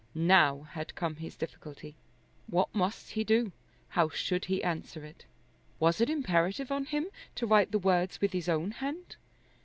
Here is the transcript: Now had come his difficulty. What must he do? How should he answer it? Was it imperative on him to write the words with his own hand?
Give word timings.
Now 0.15 0.63
had 0.71 0.95
come 0.95 1.17
his 1.17 1.35
difficulty. 1.35 1.95
What 2.47 2.73
must 2.73 3.11
he 3.11 3.23
do? 3.23 3.51
How 3.89 4.09
should 4.09 4.45
he 4.45 4.63
answer 4.63 5.05
it? 5.05 5.25
Was 5.79 6.01
it 6.01 6.09
imperative 6.09 6.71
on 6.71 6.85
him 6.85 7.09
to 7.35 7.45
write 7.45 7.71
the 7.71 7.77
words 7.77 8.19
with 8.19 8.33
his 8.33 8.49
own 8.49 8.71
hand? 8.71 9.17